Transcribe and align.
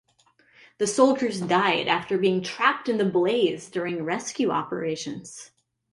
The 0.79 0.87
soldiers 0.87 1.39
died 1.41 1.87
after 1.87 2.17
being 2.17 2.41
trapped 2.41 2.89
in 2.89 2.97
the 2.97 3.05
blaze 3.05 3.69
during 3.69 4.03
rescue 4.03 4.49
operations. 4.49 5.51